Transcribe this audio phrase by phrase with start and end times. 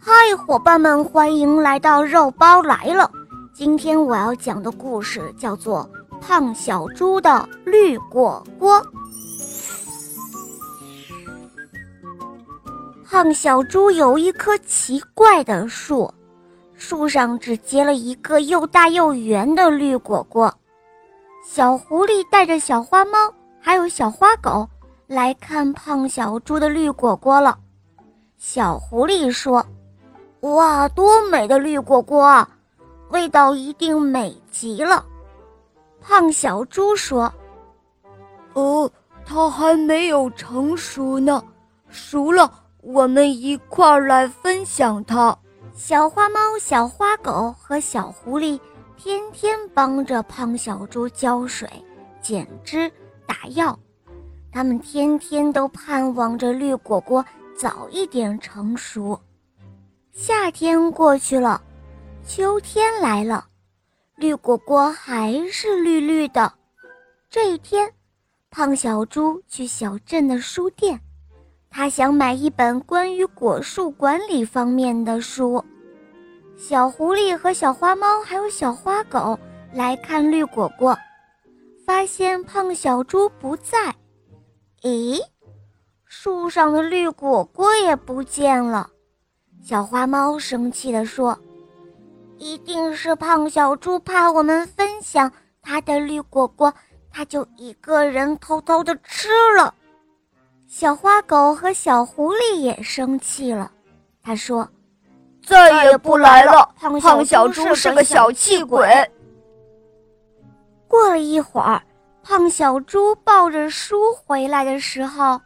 [0.00, 3.10] 嗨，伙伴们，欢迎来到肉包来了。
[3.52, 8.80] 今天我要讲的故事叫做《胖小猪的绿果果》。
[13.04, 16.12] 胖小猪有一棵奇怪的树，
[16.74, 20.54] 树上只结了一个又大又圆的绿果果。
[21.44, 23.18] 小狐狸带着小花猫
[23.60, 24.68] 还有小花狗
[25.06, 27.58] 来看胖小猪的绿果果了。
[28.36, 29.64] 小狐狸说
[30.40, 32.48] ：“哇，多美的绿果果啊，
[33.10, 35.04] 味道一定美极了。”
[36.00, 37.32] 胖小猪说
[38.54, 38.90] ：“哦，
[39.26, 41.42] 它还没有成熟呢，
[41.88, 42.50] 熟了
[42.82, 45.36] 我们一块儿来分享它。”
[45.74, 48.58] 小花猫、小花狗和小狐狸
[48.96, 51.68] 天天帮着胖小猪浇水、
[52.20, 52.90] 剪枝、
[53.26, 53.78] 打药，
[54.50, 57.24] 他们天天都盼望着绿果果。
[57.56, 59.18] 早一点成熟。
[60.20, 61.62] 夏天过去了，
[62.26, 63.46] 秋天来了，
[64.16, 66.52] 绿果果还是绿绿的。
[67.30, 67.88] 这一天，
[68.50, 71.00] 胖小猪去小镇的书店，
[71.70, 75.64] 他想买一本关于果树管理方面的书。
[76.56, 79.38] 小狐狸和小花猫还有小花狗
[79.72, 80.98] 来看绿果果，
[81.86, 83.94] 发现胖小猪不在。
[84.82, 85.22] 咦？
[86.06, 88.90] 树上的绿果果也不见了，
[89.68, 91.38] 小花猫生气地说
[92.40, 95.30] ：“一定是胖小猪怕我们分享
[95.60, 96.72] 它的绿果果，
[97.12, 99.74] 它就一个人偷偷的吃了。”
[100.66, 103.70] 小花狗和小狐狸也生气了，
[104.22, 104.66] 他说
[105.44, 108.88] ：“再也不来了，胖小猪是个小气鬼。”
[110.88, 111.82] 过了一会儿，
[112.22, 115.38] 胖小猪抱着书回来的时候。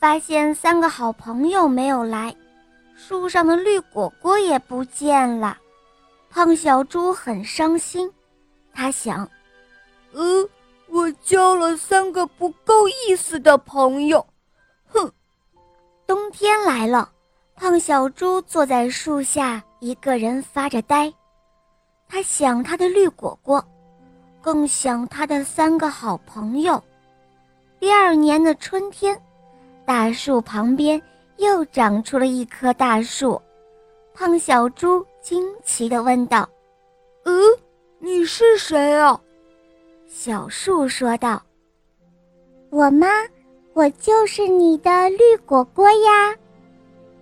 [0.00, 2.32] 发现三个好朋友没有来，
[3.00, 5.56] 树上的绿果果也不见了，
[6.28, 8.12] 胖小猪很伤心。
[8.74, 9.26] 他想
[10.12, 10.48] ：“呃，
[10.88, 14.26] 我交了三个不够意思的朋友。”
[14.90, 15.10] 哼。
[16.08, 17.12] 冬天来了，
[17.54, 21.12] 胖小猪坐在树下，一个人发着呆。
[22.08, 23.64] 他想他的绿果果，
[24.42, 26.82] 更想他的三个好朋友。
[27.78, 29.16] 第二年的春天。
[29.86, 31.00] 大树旁边
[31.38, 33.40] 又长出了一棵大树，
[34.12, 36.48] 胖小猪惊奇地问道
[37.24, 37.40] ：“嗯，
[38.00, 39.18] 你是谁啊？”
[40.08, 41.40] 小树说道
[42.70, 43.06] ：“我吗？
[43.72, 46.34] 我就是你的绿果果呀。”“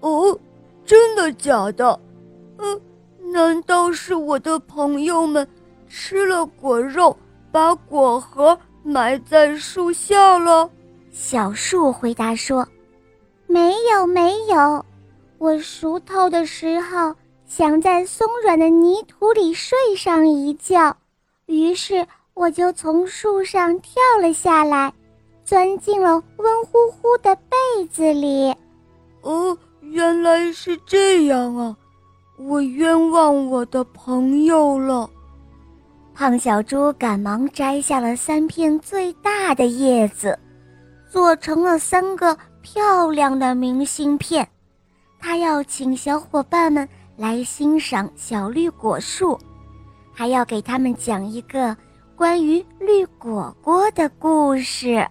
[0.00, 0.38] 哦，
[0.84, 1.98] 真的假的？
[2.58, 2.80] 嗯，
[3.32, 5.46] 难道是我的朋友们
[5.88, 7.16] 吃了果肉，
[7.50, 10.70] 把果核埋在树下了？”
[11.10, 12.66] 小树回答说
[13.46, 14.84] ：“没有，没有。
[15.38, 17.14] 我熟透的时候，
[17.46, 20.96] 想在松软的泥土里睡上一觉，
[21.46, 24.92] 于是我就从树上跳了下来，
[25.44, 28.54] 钻进了温乎乎的被子里。
[29.22, 31.76] 哦，原来是这样啊！
[32.38, 35.08] 我冤枉我的朋友了。”
[36.14, 40.38] 胖小猪赶忙摘下了三片最大的叶子。
[41.10, 44.48] 做成了三个漂亮的明信片，
[45.20, 49.38] 他要请小伙伴们来欣赏小绿果树，
[50.14, 51.76] 还要给他们讲一个
[52.16, 55.06] 关于绿果果的故事。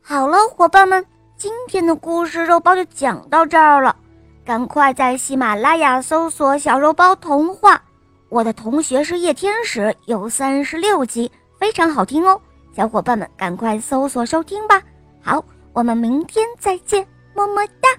[0.00, 1.04] 好了，伙伴们，
[1.36, 3.96] 今天的故事肉包就讲到这儿了，
[4.44, 7.82] 赶快在喜马拉雅搜索“小肉包童话”，
[8.30, 12.40] 我的同学是夜天使，有三十六集，非常好听哦。
[12.72, 14.80] 小伙伴们，赶快搜索收听吧！
[15.20, 15.44] 好，
[15.76, 17.95] 我们明天再见，么么哒。